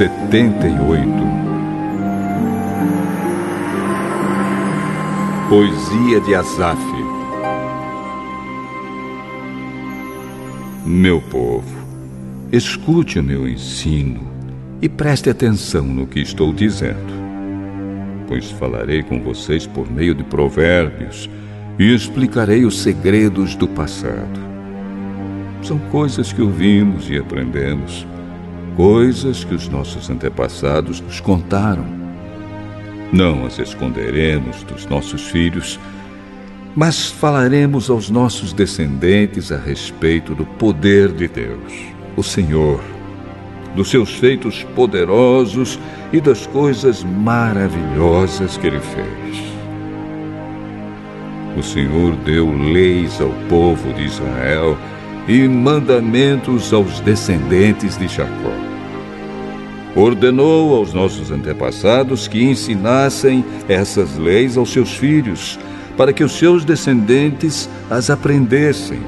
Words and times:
78 0.00 1.12
Poesia 5.50 6.20
de 6.22 6.34
Asaf 6.34 6.80
Meu 10.86 11.20
povo, 11.20 11.66
escute 12.50 13.18
o 13.18 13.22
meu 13.22 13.46
ensino 13.46 14.26
e 14.80 14.88
preste 14.88 15.28
atenção 15.28 15.84
no 15.84 16.06
que 16.06 16.20
estou 16.20 16.50
dizendo, 16.50 17.12
pois 18.26 18.50
falarei 18.52 19.02
com 19.02 19.20
vocês 19.20 19.66
por 19.66 19.92
meio 19.92 20.14
de 20.14 20.24
provérbios 20.24 21.28
e 21.78 21.94
explicarei 21.94 22.64
os 22.64 22.80
segredos 22.80 23.54
do 23.54 23.68
passado. 23.68 24.40
São 25.62 25.78
coisas 25.78 26.32
que 26.32 26.40
ouvimos 26.40 27.10
e 27.10 27.18
aprendemos 27.18 28.06
coisas 28.80 29.44
que 29.44 29.54
os 29.54 29.68
nossos 29.68 30.08
antepassados 30.08 31.02
nos 31.02 31.20
contaram. 31.20 31.84
Não 33.12 33.44
as 33.44 33.58
esconderemos 33.58 34.62
dos 34.62 34.86
nossos 34.86 35.28
filhos, 35.28 35.78
mas 36.74 37.10
falaremos 37.10 37.90
aos 37.90 38.08
nossos 38.08 38.54
descendentes 38.54 39.52
a 39.52 39.58
respeito 39.58 40.34
do 40.34 40.46
poder 40.46 41.12
de 41.12 41.28
Deus, 41.28 41.74
o 42.16 42.22
Senhor, 42.22 42.80
dos 43.76 43.90
seus 43.90 44.14
feitos 44.14 44.64
poderosos 44.74 45.78
e 46.10 46.18
das 46.18 46.46
coisas 46.46 47.04
maravilhosas 47.04 48.56
que 48.56 48.66
Ele 48.66 48.80
fez. 48.80 49.44
O 51.54 51.62
Senhor 51.62 52.16
deu 52.24 52.50
leis 52.50 53.20
ao 53.20 53.28
povo 53.46 53.92
de 53.92 54.04
Israel 54.04 54.74
e 55.28 55.46
mandamentos 55.46 56.72
aos 56.72 56.98
descendentes 57.00 57.98
de 57.98 58.08
Jacó 58.08 58.69
ordenou 59.94 60.76
aos 60.76 60.92
nossos 60.92 61.30
antepassados 61.30 62.28
que 62.28 62.42
ensinassem 62.42 63.44
essas 63.68 64.16
leis 64.16 64.56
aos 64.56 64.72
seus 64.72 64.96
filhos, 64.96 65.58
para 65.96 66.12
que 66.12 66.24
os 66.24 66.32
seus 66.32 66.64
descendentes 66.64 67.68
as 67.90 68.10
aprendessem 68.10 69.00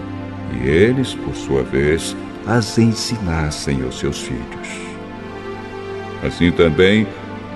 e 0.60 0.68
eles, 0.68 1.14
por 1.14 1.34
sua 1.34 1.62
vez, 1.62 2.14
as 2.46 2.78
ensinassem 2.78 3.82
aos 3.82 3.98
seus 3.98 4.20
filhos. 4.20 4.68
Assim 6.22 6.50
também 6.50 7.06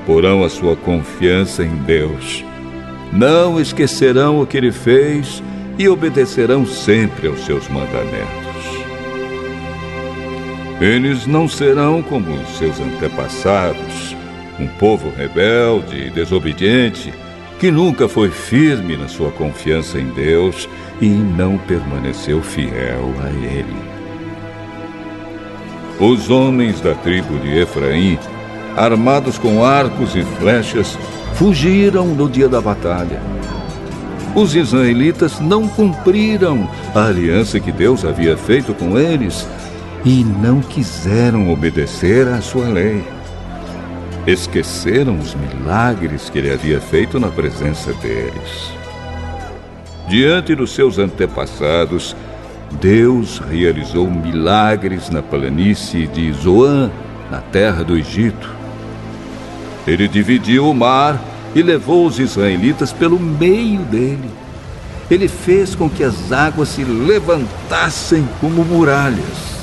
porão 0.05 0.45
a 0.45 0.49
sua 0.49 0.77
confiança 0.77 1.65
em 1.65 1.77
Deus. 1.83 2.45
Não 3.13 3.61
esquecerão 3.61 4.41
o 4.41 4.47
que 4.47 4.57
ele 4.57 4.73
fez 4.73 5.43
e 5.79 5.89
obedecerão 5.89 6.65
sempre 6.65 7.29
aos 7.29 7.45
seus 7.45 7.69
mandamentos. 7.69 8.46
Eles 10.81 11.27
não 11.27 11.49
serão 11.49 12.03
como 12.03 12.47
seus 12.59 12.79
antepassados, 12.79 14.15
um 14.61 14.67
povo 14.67 15.11
rebelde 15.11 16.07
e 16.07 16.11
desobediente 16.11 17.13
que 17.59 17.71
nunca 17.71 18.07
foi 18.07 18.31
firme 18.31 18.97
na 18.97 19.09
sua 19.09 19.31
confiança 19.31 19.99
em 19.99 20.11
Deus 20.11 20.69
e 21.01 21.09
não 21.09 21.57
permaneceu 21.57 22.43
fiel 22.43 23.15
a 23.25 23.31
Ele. 23.31 23.77
Os 25.99 26.29
homens 26.29 26.79
da 26.83 26.95
tribo 26.95 27.39
de 27.39 27.57
Efraim, 27.57 28.19
armados 28.77 29.39
com 29.39 29.65
arcos 29.65 30.15
e 30.15 30.23
flechas, 30.39 30.99
fugiram 31.35 32.09
no 32.09 32.29
dia 32.29 32.51
da 32.51 32.61
batalha. 32.61 33.21
Os 34.35 34.55
israelitas 34.55 35.41
não 35.41 35.67
cumpriram 35.67 36.69
a 36.95 37.07
aliança 37.07 37.59
que 37.59 37.73
Deus 37.73 38.05
havia 38.05 38.37
feito 38.37 38.75
com 38.75 38.99
eles 38.99 39.49
e 40.07 40.23
não 40.23 40.61
quiseram 40.61 41.53
obedecer 41.53 42.29
à 42.29 42.41
sua 42.41 42.69
lei. 42.69 43.05
Esqueceram 44.25 45.19
os 45.19 45.35
milagres 45.35 46.31
que 46.31 46.39
ele 46.39 46.53
havia 46.53 46.81
feito 46.81 47.19
na 47.19 47.27
presença 47.27 47.93
deles. 47.95 48.71
Diante 50.09 50.55
dos 50.55 50.71
seus 50.71 51.01
antepassados, 51.01 52.15
Deus 52.81 53.39
realizou 53.51 54.09
milagres 54.09 55.11
na 55.11 55.23
planície 55.23 56.07
de 56.07 56.33
Zoan, 56.35 56.89
na 57.29 57.41
terra 57.41 57.83
do 57.83 57.97
Egito. 57.97 58.55
Ele 59.89 60.07
dividiu 60.07 60.71
o 60.71 60.75
mar 60.75 61.21
e 61.53 61.63
levou 61.63 62.07
os 62.07 62.21
israelitas 62.21 62.93
pelo 62.93 63.19
meio 63.19 63.81
dele. 63.81 64.31
Ele 65.11 65.27
fez 65.27 65.75
com 65.75 65.91
que 65.91 66.05
as 66.05 66.31
águas 66.31 66.69
se 66.69 66.85
levantassem 66.85 68.25
como 68.41 68.65
muralhas. 68.65 69.56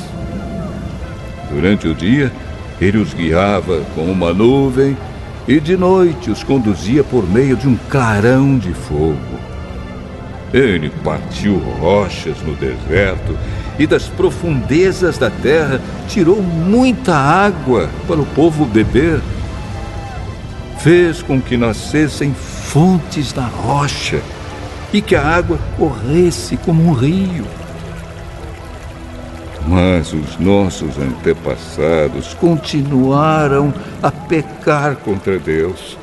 Durante 1.53 1.87
o 1.87 1.93
dia, 1.93 2.31
ele 2.81 2.97
os 2.97 3.13
guiava 3.13 3.81
com 3.93 4.05
uma 4.05 4.33
nuvem 4.33 4.97
e 5.47 5.59
de 5.59 5.77
noite 5.77 6.31
os 6.31 6.43
conduzia 6.43 7.03
por 7.03 7.29
meio 7.29 7.55
de 7.55 7.67
um 7.67 7.77
clarão 7.89 8.57
de 8.57 8.73
fogo. 8.73 9.39
Ele 10.53 10.91
partiu 11.03 11.57
rochas 11.79 12.37
no 12.41 12.55
deserto 12.55 13.37
e 13.77 13.85
das 13.85 14.07
profundezas 14.07 15.17
da 15.17 15.29
terra 15.29 15.79
tirou 16.07 16.41
muita 16.41 17.15
água 17.15 17.89
para 18.07 18.19
o 18.19 18.25
povo 18.25 18.65
beber. 18.65 19.19
Fez 20.79 21.21
com 21.21 21.41
que 21.41 21.55
nascessem 21.55 22.33
fontes 22.33 23.31
da 23.31 23.45
rocha 23.45 24.21
e 24.91 25.01
que 25.01 25.15
a 25.15 25.25
água 25.25 25.59
corresse 25.77 26.57
como 26.57 26.83
um 26.85 26.93
rio. 26.93 27.45
Mas 29.67 30.11
os 30.13 30.37
nossos 30.37 30.97
antepassados 30.97 32.33
continuaram 32.33 33.73
a 34.01 34.11
pecar 34.11 34.97
contra 34.97 35.39
Deus. 35.39 35.97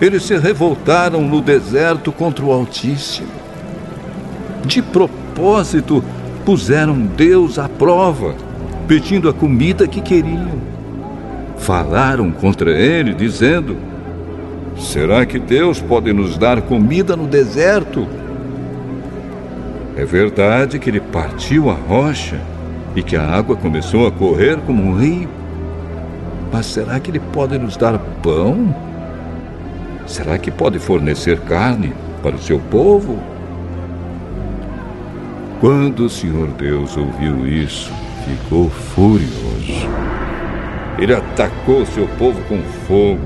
Eles 0.00 0.22
se 0.22 0.36
revoltaram 0.36 1.22
no 1.22 1.40
deserto 1.40 2.12
contra 2.12 2.44
o 2.44 2.52
Altíssimo. 2.52 3.28
De 4.64 4.80
propósito, 4.80 6.02
puseram 6.44 7.00
Deus 7.00 7.58
à 7.58 7.68
prova, 7.68 8.34
pedindo 8.86 9.28
a 9.28 9.32
comida 9.32 9.88
que 9.88 10.00
queriam. 10.00 10.60
Falaram 11.58 12.30
contra 12.30 12.70
ele, 12.70 13.14
dizendo: 13.14 13.76
Será 14.76 15.26
que 15.26 15.38
Deus 15.38 15.80
pode 15.80 16.12
nos 16.12 16.38
dar 16.38 16.62
comida 16.62 17.16
no 17.16 17.26
deserto? 17.26 18.06
É 19.96 20.04
verdade 20.04 20.78
que 20.78 20.88
ele 20.88 21.00
partiu 21.00 21.68
a 21.68 21.74
rocha 21.74 22.40
e 22.94 23.02
que 23.02 23.16
a 23.16 23.24
água 23.24 23.56
começou 23.56 24.06
a 24.06 24.12
correr 24.12 24.58
como 24.58 24.82
um 24.82 24.98
rio. 24.98 25.28
Mas 26.52 26.66
será 26.66 27.00
que 27.00 27.10
ele 27.10 27.20
pode 27.20 27.58
nos 27.58 27.76
dar 27.76 27.98
pão? 28.22 28.74
Será 30.06 30.38
que 30.38 30.50
pode 30.50 30.78
fornecer 30.78 31.40
carne 31.40 31.92
para 32.22 32.36
o 32.36 32.38
seu 32.38 32.58
povo? 32.58 33.18
Quando 35.60 36.06
o 36.06 36.10
Senhor 36.10 36.48
Deus 36.48 36.96
ouviu 36.96 37.46
isso, 37.46 37.90
ficou 38.26 38.68
furioso. 38.68 39.88
Ele 40.98 41.14
atacou 41.14 41.86
seu 41.86 42.06
povo 42.18 42.40
com 42.48 42.60
fogo, 42.86 43.20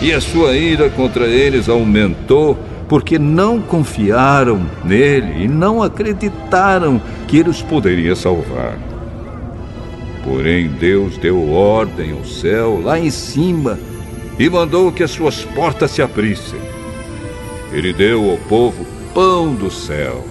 e 0.00 0.12
a 0.12 0.20
sua 0.20 0.56
ira 0.56 0.88
contra 0.90 1.26
eles 1.26 1.68
aumentou 1.68 2.58
porque 2.88 3.18
não 3.18 3.60
confiaram 3.60 4.62
nele 4.82 5.44
e 5.44 5.48
não 5.48 5.82
acreditaram 5.82 7.00
que 7.28 7.42
os 7.42 7.62
poderia 7.62 8.16
salvar. 8.16 8.76
Porém, 10.24 10.68
Deus 10.68 11.16
deu 11.18 11.50
ordem 11.50 12.12
ao 12.12 12.24
céu 12.24 12.80
lá 12.82 12.98
em 12.98 13.10
cima 13.10 13.78
e 14.38 14.48
mandou 14.48 14.90
que 14.90 15.02
as 15.02 15.10
suas 15.10 15.44
portas 15.44 15.90
se 15.90 16.02
abrissem. 16.02 16.58
Ele 17.72 17.92
deu 17.92 18.30
ao 18.30 18.38
povo 18.38 18.84
pão 19.14 19.54
do 19.54 19.70
céu, 19.70 20.24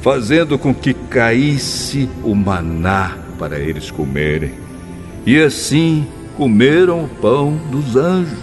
fazendo 0.00 0.58
com 0.58 0.74
que 0.74 0.94
caísse 0.94 2.08
o 2.24 2.34
maná 2.34 3.18
para 3.38 3.58
eles 3.58 3.90
comerem. 3.90 4.52
E 5.26 5.38
assim 5.38 6.06
comeram 6.36 7.04
o 7.04 7.08
pão 7.08 7.58
dos 7.70 7.94
anjos. 7.94 8.38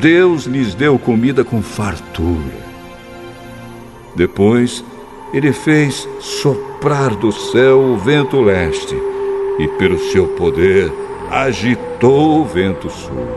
Deus 0.00 0.44
lhes 0.44 0.74
deu 0.74 0.98
comida 0.98 1.42
com 1.42 1.60
fartura. 1.60 2.68
Depois, 4.14 4.84
ele 5.32 5.52
fez 5.52 6.08
soprar 6.20 7.14
do 7.14 7.30
céu 7.30 7.80
o 7.80 7.96
vento 7.96 8.40
leste 8.40 8.96
e, 9.58 9.68
pelo 9.68 9.98
seu 9.98 10.26
poder, 10.28 10.92
agitou 11.30 12.40
o 12.40 12.44
vento 12.44 12.88
sul. 12.88 13.28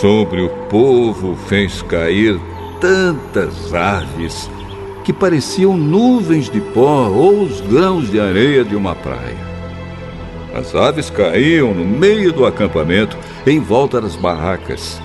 Sobre 0.00 0.42
o 0.42 0.48
povo 0.68 1.36
fez 1.46 1.82
cair 1.82 2.38
tantas 2.80 3.72
aves 3.72 4.50
que 5.04 5.12
pareciam 5.12 5.76
nuvens 5.76 6.50
de 6.50 6.60
pó 6.60 7.08
ou 7.08 7.42
os 7.42 7.60
grãos 7.60 8.10
de 8.10 8.20
areia 8.20 8.64
de 8.64 8.76
uma 8.76 8.94
praia. 8.94 9.52
As 10.54 10.74
aves 10.74 11.08
caíam 11.08 11.72
no 11.72 11.84
meio 11.84 12.32
do 12.32 12.44
acampamento, 12.44 13.16
em 13.46 13.58
volta 13.58 14.00
das 14.00 14.16
barracas. 14.16 15.00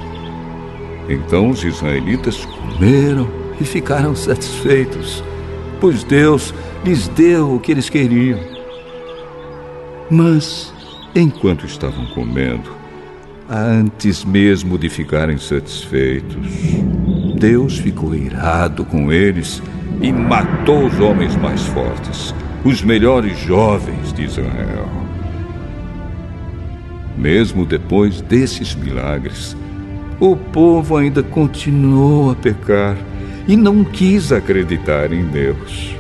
Então 1.07 1.49
os 1.49 1.63
israelitas 1.63 2.45
comeram 2.45 3.36
e 3.59 3.65
ficaram 3.65 4.15
satisfeitos, 4.15 5.23
pois 5.79 6.03
Deus 6.03 6.53
lhes 6.83 7.07
deu 7.09 7.55
o 7.55 7.59
que 7.59 7.71
eles 7.71 7.89
queriam. 7.89 8.39
Mas 10.09 10.73
Enquanto 11.19 11.65
estavam 11.65 12.05
comendo, 12.13 12.69
antes 13.49 14.23
mesmo 14.23 14.77
de 14.77 14.87
ficarem 14.87 15.39
satisfeitos, 15.39 16.47
Deus 17.39 17.79
ficou 17.79 18.13
irado 18.13 18.85
com 18.85 19.11
eles 19.11 19.59
e 19.99 20.11
matou 20.11 20.85
os 20.85 20.99
homens 20.99 21.35
mais 21.37 21.65
fortes, 21.65 22.35
os 22.63 22.83
melhores 22.83 23.35
jovens 23.39 24.13
de 24.13 24.25
Israel. 24.25 24.87
Mesmo 27.17 27.65
depois 27.65 28.21
desses 28.21 28.75
milagres, 28.75 29.57
o 30.19 30.35
povo 30.35 30.97
ainda 30.97 31.23
continuou 31.23 32.29
a 32.29 32.35
pecar 32.35 32.95
e 33.47 33.55
não 33.55 33.83
quis 33.83 34.31
acreditar 34.31 35.11
em 35.13 35.23
Deus. 35.25 35.95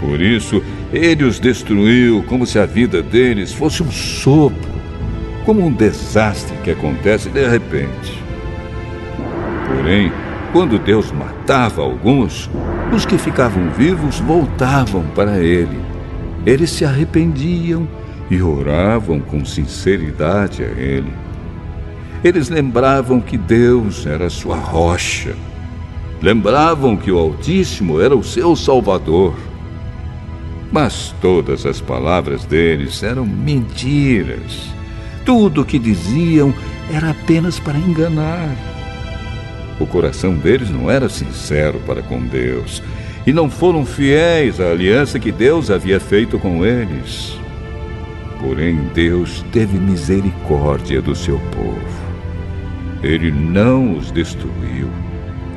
Por 0.00 0.20
isso, 0.20 0.62
ele 0.92 1.24
os 1.24 1.38
destruiu 1.38 2.22
como 2.24 2.46
se 2.46 2.58
a 2.58 2.66
vida 2.66 3.02
deles 3.02 3.52
fosse 3.52 3.82
um 3.82 3.90
sopro, 3.90 4.72
como 5.44 5.64
um 5.64 5.72
desastre 5.72 6.56
que 6.62 6.70
acontece 6.70 7.28
de 7.30 7.46
repente. 7.48 8.22
Porém, 9.68 10.12
quando 10.52 10.78
Deus 10.78 11.10
matava 11.10 11.82
alguns, 11.82 12.50
os 12.94 13.04
que 13.04 13.18
ficavam 13.18 13.70
vivos 13.70 14.20
voltavam 14.20 15.04
para 15.14 15.40
ele. 15.40 15.80
Eles 16.46 16.70
se 16.70 16.84
arrependiam 16.84 17.88
e 18.30 18.40
oravam 18.42 19.20
com 19.20 19.44
sinceridade 19.44 20.62
a 20.62 20.68
ele. 20.68 21.12
Eles 22.24 22.48
lembravam 22.48 23.20
que 23.20 23.36
Deus 23.36 24.06
era 24.06 24.30
sua 24.30 24.56
rocha. 24.56 25.36
Lembravam 26.22 26.96
que 26.96 27.12
o 27.12 27.18
Altíssimo 27.18 28.00
era 28.00 28.16
o 28.16 28.24
seu 28.24 28.56
Salvador. 28.56 29.34
Mas 30.72 31.14
todas 31.20 31.66
as 31.66 31.82
palavras 31.82 32.46
deles 32.46 33.02
eram 33.02 33.26
mentiras. 33.26 34.72
Tudo 35.26 35.60
o 35.60 35.64
que 35.66 35.78
diziam 35.78 36.54
era 36.90 37.10
apenas 37.10 37.60
para 37.60 37.78
enganar. 37.78 38.56
O 39.78 39.86
coração 39.86 40.34
deles 40.34 40.70
não 40.70 40.90
era 40.90 41.10
sincero 41.10 41.78
para 41.86 42.00
com 42.00 42.22
Deus 42.22 42.82
e 43.26 43.34
não 43.34 43.50
foram 43.50 43.84
fiéis 43.84 44.62
à 44.62 44.70
aliança 44.70 45.18
que 45.18 45.30
Deus 45.30 45.70
havia 45.70 46.00
feito 46.00 46.38
com 46.38 46.64
eles. 46.64 47.38
Porém, 48.40 48.76
Deus 48.94 49.44
teve 49.52 49.76
misericórdia 49.78 51.02
do 51.02 51.14
seu 51.14 51.38
povo. 51.54 52.03
Ele 53.04 53.30
não 53.30 53.96
os 53.96 54.10
destruiu, 54.10 54.88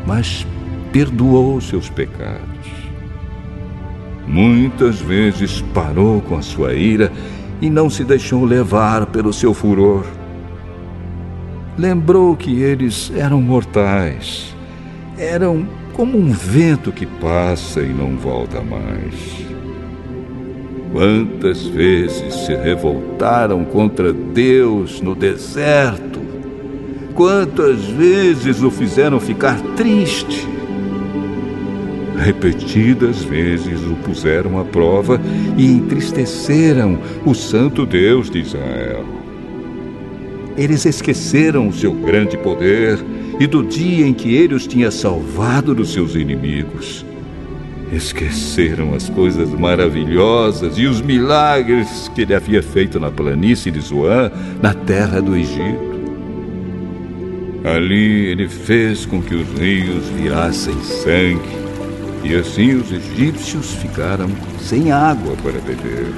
mas 0.05 0.45
perdoou 0.91 1.59
seus 1.61 1.89
pecados. 1.89 2.41
Muitas 4.27 4.99
vezes 4.99 5.61
parou 5.73 6.21
com 6.21 6.35
a 6.35 6.41
sua 6.41 6.73
ira 6.73 7.11
e 7.61 7.69
não 7.69 7.89
se 7.89 8.03
deixou 8.03 8.43
levar 8.43 9.05
pelo 9.07 9.31
seu 9.31 9.53
furor 9.53 10.05
lembrou 11.77 12.35
que 12.35 12.61
eles 12.61 13.11
eram 13.15 13.39
mortais. 13.39 14.55
Eram 15.17 15.67
como 15.93 16.17
um 16.17 16.31
vento 16.31 16.91
que 16.91 17.05
passa 17.05 17.81
e 17.81 17.93
não 17.93 18.17
volta 18.17 18.61
mais. 18.61 19.45
Quantas 20.91 21.67
vezes 21.67 22.33
se 22.33 22.55
revoltaram 22.55 23.63
contra 23.65 24.11
Deus 24.11 25.01
no 25.01 25.13
deserto? 25.13 26.26
Quantas 27.17 27.83
vezes 27.83 28.61
o 28.61 28.69
fizeram 28.69 29.19
ficar 29.19 29.59
triste? 29.75 30.47
Repetidas 32.15 33.23
vezes 33.23 33.81
o 33.81 33.95
puseram 33.95 34.59
à 34.59 34.63
prova 34.63 35.19
e 35.57 35.65
entristeceram 35.65 36.99
o 37.25 37.33
Santo 37.33 37.87
Deus 37.87 38.29
de 38.29 38.41
Israel. 38.41 39.03
Eles 40.55 40.85
esqueceram 40.85 41.67
o 41.67 41.73
seu 41.73 41.91
grande 41.91 42.37
poder 42.37 43.03
e 43.39 43.47
do 43.47 43.63
dia 43.63 44.05
em 44.05 44.13
que 44.13 44.35
ele 44.35 44.53
os 44.53 44.67
tinha 44.67 44.91
salvado 44.91 45.73
dos 45.73 45.93
seus 45.93 46.13
inimigos. 46.13 47.03
Esqueceram 47.91 48.93
as 48.93 49.09
coisas 49.09 49.49
maravilhosas 49.49 50.77
e 50.77 50.85
os 50.85 51.01
milagres 51.01 52.11
que 52.13 52.21
ele 52.21 52.35
havia 52.35 52.61
feito 52.61 52.99
na 52.99 53.09
planície 53.09 53.71
de 53.71 53.79
Zoan, 53.79 54.31
na 54.61 54.75
terra 54.75 55.19
do 55.19 55.35
Egito. 55.35 55.96
Ali 57.75 58.27
ele 58.27 58.47
fez 58.47 59.05
com 59.05 59.21
que 59.21 59.35
os 59.35 59.47
rios 59.59 60.05
virassem 60.09 60.75
sangue, 60.83 61.57
e 62.23 62.35
assim 62.35 62.75
os 62.75 62.91
egípcios 62.91 63.73
ficaram 63.75 64.29
sem 64.59 64.91
água 64.91 65.35
para 65.43 65.59
beber 65.59 66.13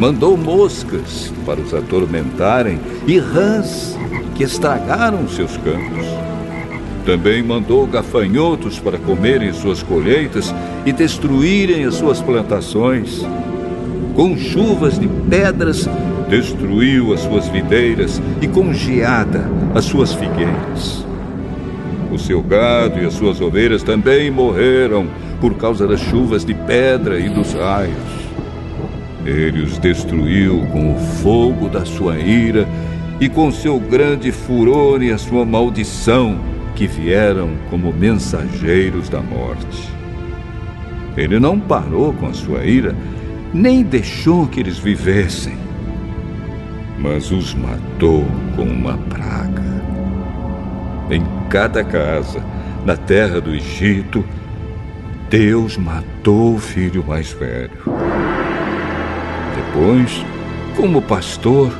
mandou 0.00 0.34
moscas 0.34 1.30
para 1.44 1.60
os 1.60 1.74
atormentarem 1.74 2.80
e 3.06 3.18
rãs 3.18 3.98
que 4.34 4.42
estragaram 4.42 5.28
seus 5.28 5.58
campos. 5.58 6.06
Também 7.04 7.42
mandou 7.42 7.86
gafanhotos 7.86 8.78
para 8.78 8.96
comerem 8.96 9.52
suas 9.52 9.82
colheitas 9.82 10.54
e 10.86 10.92
destruírem 10.92 11.84
as 11.84 11.96
suas 11.96 12.22
plantações. 12.22 13.20
Com 14.14 14.38
chuvas 14.38 14.98
de 14.98 15.06
pedras, 15.28 15.86
destruiu 16.30 17.12
as 17.12 17.20
suas 17.20 17.48
videiras 17.48 18.22
e 18.40 18.46
com 18.46 18.72
geada 18.72 19.50
as 19.74 19.84
suas 19.84 20.14
figueiras. 20.14 21.04
O 22.12 22.18
seu 22.18 22.40
gado 22.40 23.00
e 23.00 23.04
as 23.04 23.14
suas 23.14 23.40
ovelhas 23.40 23.82
também 23.82 24.30
morreram 24.30 25.08
por 25.40 25.54
causa 25.56 25.86
das 25.88 26.00
chuvas 26.00 26.44
de 26.44 26.54
pedra 26.54 27.18
e 27.18 27.28
dos 27.28 27.52
raios. 27.52 28.20
Ele 29.26 29.62
os 29.62 29.76
destruiu 29.78 30.66
com 30.72 30.94
o 30.94 30.98
fogo 30.98 31.68
da 31.68 31.84
sua 31.84 32.16
ira 32.18 32.66
e 33.20 33.28
com 33.28 33.50
seu 33.50 33.78
grande 33.78 34.32
furor 34.32 35.02
e 35.02 35.12
a 35.12 35.18
sua 35.18 35.44
maldição, 35.44 36.38
que 36.74 36.86
vieram 36.86 37.50
como 37.68 37.92
mensageiros 37.92 39.08
da 39.08 39.20
morte. 39.20 39.90
Ele 41.16 41.38
não 41.38 41.60
parou 41.60 42.12
com 42.14 42.26
a 42.26 42.32
sua 42.32 42.64
ira, 42.64 42.94
nem 43.52 43.82
deixou 43.82 44.46
que 44.46 44.60
eles 44.60 44.78
vivessem, 44.78 45.69
mas 47.00 47.30
os 47.30 47.54
matou 47.54 48.26
com 48.54 48.62
uma 48.62 48.96
praga. 48.96 49.82
Em 51.10 51.24
cada 51.48 51.82
casa, 51.82 52.44
na 52.84 52.96
terra 52.96 53.40
do 53.40 53.54
Egito, 53.54 54.24
Deus 55.28 55.76
matou 55.76 56.54
o 56.54 56.58
filho 56.58 57.04
mais 57.06 57.32
velho. 57.32 57.70
Depois, 59.56 60.24
como 60.76 61.00
pastor, 61.00 61.72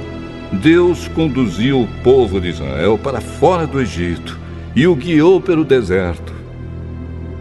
Deus 0.53 1.07
conduziu 1.09 1.83
o 1.83 1.89
povo 2.03 2.41
de 2.41 2.49
Israel 2.49 2.99
para 2.99 3.21
fora 3.21 3.67
do 3.67 3.81
Egito 3.81 4.39
e 4.75 4.87
o 4.87 4.95
guiou 4.95 5.41
pelo 5.41 5.65
deserto. 5.65 6.33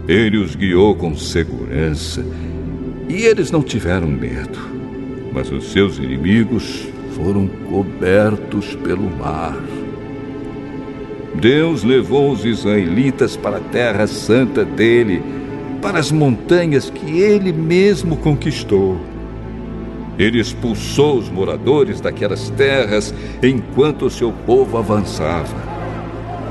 Ele 0.06 0.36
os 0.36 0.54
guiou 0.54 0.94
com 0.94 1.16
segurança 1.16 2.24
e 3.08 3.22
eles 3.24 3.50
não 3.50 3.62
tiveram 3.62 4.06
medo, 4.06 4.58
mas 5.32 5.50
os 5.50 5.72
seus 5.72 5.98
inimigos 5.98 6.89
foram 7.22 7.46
cobertos 7.46 8.74
pelo 8.76 9.10
mar. 9.18 9.56
Deus 11.34 11.84
levou 11.84 12.32
os 12.32 12.44
israelitas 12.44 13.36
para 13.36 13.58
a 13.58 13.60
terra 13.60 14.06
santa 14.06 14.64
dele, 14.64 15.22
para 15.82 15.98
as 15.98 16.10
montanhas 16.10 16.88
que 16.90 17.20
ele 17.20 17.52
mesmo 17.52 18.16
conquistou. 18.16 18.98
Ele 20.18 20.40
expulsou 20.40 21.18
os 21.18 21.30
moradores 21.30 22.00
daquelas 22.00 22.50
terras 22.50 23.14
enquanto 23.42 24.06
o 24.06 24.10
seu 24.10 24.32
povo 24.32 24.76
avançava. 24.76 25.56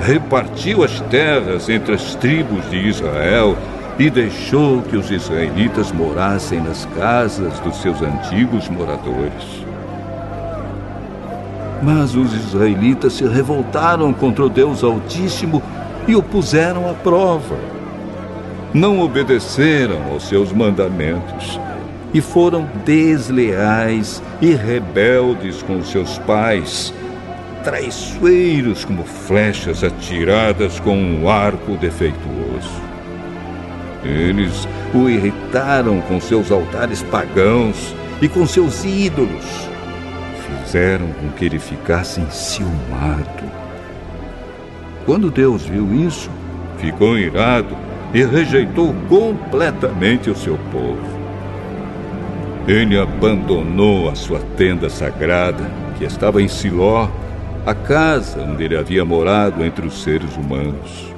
Repartiu 0.01 0.83
as 0.83 1.01
terras 1.01 1.67
entre 1.67 1.93
as 1.93 2.15
tribos 2.15 2.67
de 2.69 2.77
Israel 2.77 3.57
e 3.99 4.09
deixou 4.09 4.81
que 4.81 4.95
os 4.95 5.11
israelitas 5.11 5.91
morassem 5.91 6.61
nas 6.61 6.85
casas 6.97 7.59
dos 7.59 7.75
seus 7.81 8.01
antigos 8.01 8.69
moradores. 8.69 9.58
Mas 11.81 12.15
os 12.15 12.33
israelitas 12.33 13.13
se 13.13 13.25
revoltaram 13.25 14.11
contra 14.13 14.45
o 14.45 14.49
Deus 14.49 14.83
Altíssimo 14.83 15.61
e 16.07 16.15
o 16.15 16.23
puseram 16.23 16.89
à 16.89 16.93
prova. 16.93 17.55
Não 18.73 18.99
obedeceram 18.99 20.11
aos 20.11 20.27
seus 20.27 20.51
mandamentos 20.51 21.59
e 22.13 22.21
foram 22.21 22.67
desleais 22.85 24.21
e 24.41 24.53
rebeldes 24.53 25.61
com 25.63 25.83
seus 25.83 26.17
pais, 26.19 26.93
traiçoeiros 27.63 28.85
como 28.85 29.03
flechas 29.03 29.83
atiradas 29.83 30.79
com 30.79 30.95
um 30.97 31.29
arco 31.29 31.77
defeituoso. 31.77 32.89
Eles 34.03 34.67
o 34.93 35.09
irritaram 35.09 36.01
com 36.01 36.19
seus 36.19 36.51
altares 36.51 37.03
pagãos 37.03 37.93
e 38.21 38.27
com 38.27 38.45
seus 38.47 38.83
ídolos. 38.83 39.69
Fizeram 40.69 41.07
com 41.13 41.29
que 41.29 41.45
ele 41.45 41.57
ficasse 41.57 42.21
enciumado. 42.21 43.43
Quando 45.03 45.31
Deus 45.31 45.65
viu 45.65 45.91
isso, 46.05 46.29
ficou 46.77 47.17
irado 47.17 47.75
e 48.13 48.23
rejeitou 48.23 48.93
completamente 49.09 50.29
o 50.29 50.35
seu 50.35 50.59
povo. 50.71 51.01
Ele 52.67 52.99
abandonou 52.99 54.11
a 54.11 54.15
sua 54.15 54.41
tenda 54.57 54.91
sagrada, 54.91 55.71
que 55.97 56.05
estava 56.05 56.39
em 56.39 56.47
Siló, 56.47 57.09
a 57.65 57.73
casa 57.73 58.39
onde 58.43 58.63
ele 58.63 58.77
havia 58.77 59.03
morado 59.03 59.65
entre 59.65 59.87
os 59.87 60.03
seres 60.03 60.37
humanos. 60.37 61.11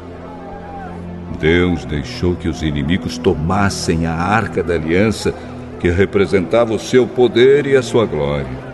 Deus 1.41 1.84
deixou 1.84 2.38
que 2.38 2.48
os 2.48 2.62
inimigos 2.62 3.17
tomassem 3.17 4.05
a 4.05 4.13
arca 4.13 4.63
da 4.63 4.75
aliança, 4.75 5.34
que 5.77 5.89
representava 5.89 6.74
o 6.74 6.79
seu 6.79 7.05
poder 7.05 7.65
e 7.65 7.75
a 7.75 7.81
sua 7.81 8.05
glória. 8.05 8.71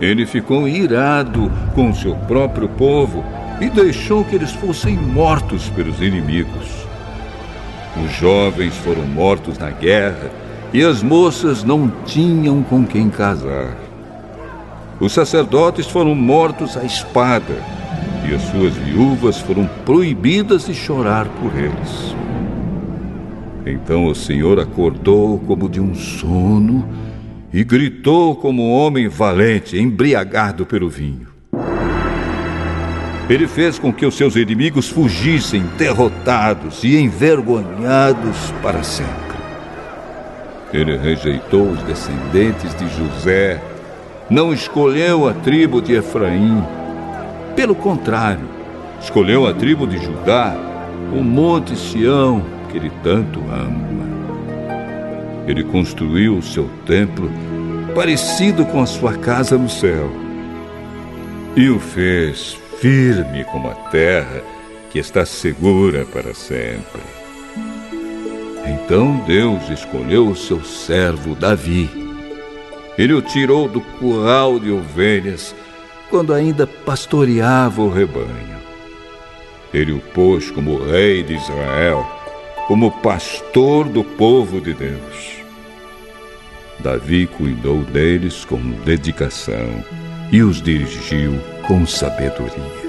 Ele 0.00 0.24
ficou 0.26 0.68
irado 0.68 1.50
com 1.74 1.92
seu 1.92 2.14
próprio 2.14 2.68
povo 2.68 3.24
e 3.60 3.68
deixou 3.68 4.24
que 4.24 4.36
eles 4.36 4.52
fossem 4.52 4.96
mortos 4.96 5.68
pelos 5.70 6.00
inimigos. 6.00 6.86
Os 8.04 8.12
jovens 8.12 8.76
foram 8.76 9.04
mortos 9.06 9.58
na 9.58 9.70
guerra 9.70 10.30
e 10.72 10.84
as 10.84 11.02
moças 11.02 11.64
não 11.64 11.90
tinham 12.04 12.62
com 12.62 12.84
quem 12.84 13.10
casar. 13.10 13.76
Os 15.00 15.12
sacerdotes 15.12 15.86
foram 15.86 16.14
mortos 16.14 16.76
à 16.76 16.84
espada 16.84 17.62
e 18.28 18.34
as 18.34 18.42
suas 18.42 18.74
viúvas 18.74 19.38
foram 19.38 19.68
proibidas 19.84 20.66
de 20.66 20.74
chorar 20.74 21.26
por 21.40 21.56
eles. 21.56 22.14
Então 23.66 24.06
o 24.06 24.14
Senhor 24.14 24.60
acordou 24.60 25.38
como 25.40 25.68
de 25.68 25.80
um 25.80 25.94
sono 25.94 26.86
e 27.52 27.64
gritou 27.64 28.36
como 28.36 28.62
um 28.62 28.72
homem 28.72 29.08
valente, 29.08 29.78
embriagado 29.78 30.66
pelo 30.66 30.88
vinho. 30.88 31.28
Ele 33.28 33.46
fez 33.46 33.78
com 33.78 33.92
que 33.92 34.06
os 34.06 34.16
seus 34.16 34.36
inimigos 34.36 34.88
fugissem 34.88 35.62
derrotados 35.76 36.82
e 36.82 36.96
envergonhados 36.96 38.52
para 38.62 38.82
sempre. 38.82 39.28
Ele 40.72 40.96
rejeitou 40.96 41.70
os 41.70 41.82
descendentes 41.82 42.74
de 42.74 42.88
José, 42.96 43.60
não 44.30 44.52
escolheu 44.52 45.28
a 45.28 45.34
tribo 45.34 45.80
de 45.80 45.94
Efraim. 45.94 46.62
Pelo 47.54 47.74
contrário, 47.74 48.48
escolheu 49.00 49.46
a 49.46 49.52
tribo 49.52 49.86
de 49.86 49.98
Judá, 49.98 50.54
o 51.12 51.22
monte 51.22 51.76
Sião, 51.76 52.44
que 52.70 52.76
ele 52.76 52.92
tanto 53.02 53.40
ama. 53.50 54.07
Ele 55.48 55.64
construiu 55.64 56.36
o 56.36 56.42
seu 56.42 56.68
templo 56.84 57.28
parecido 57.94 58.66
com 58.66 58.82
a 58.82 58.86
sua 58.86 59.16
casa 59.16 59.56
no 59.56 59.68
céu 59.68 60.08
e 61.56 61.68
o 61.70 61.80
fez 61.80 62.56
firme 62.80 63.44
como 63.44 63.68
a 63.68 63.74
terra 63.74 64.42
que 64.90 64.98
está 64.98 65.24
segura 65.26 66.04
para 66.04 66.34
sempre. 66.34 67.00
Então 68.66 69.16
Deus 69.26 69.68
escolheu 69.70 70.28
o 70.28 70.36
seu 70.36 70.62
servo 70.62 71.34
Davi. 71.34 71.88
Ele 72.96 73.14
o 73.14 73.22
tirou 73.22 73.68
do 73.68 73.80
curral 73.80 74.60
de 74.60 74.70
ovelhas 74.70 75.54
quando 76.10 76.34
ainda 76.34 76.66
pastoreava 76.66 77.80
o 77.80 77.90
rebanho. 77.90 78.58
Ele 79.72 79.92
o 79.92 80.00
pôs 80.00 80.50
como 80.50 80.82
rei 80.84 81.22
de 81.22 81.34
Israel, 81.34 82.06
como 82.68 82.92
pastor 83.00 83.88
do 83.88 84.04
povo 84.04 84.60
de 84.60 84.74
Deus. 84.74 85.38
Davi 86.80 87.26
cuidou 87.26 87.82
deles 87.82 88.44
com 88.44 88.60
dedicação 88.84 89.82
e 90.30 90.42
os 90.42 90.60
dirigiu 90.60 91.32
com 91.66 91.86
sabedoria. 91.86 92.87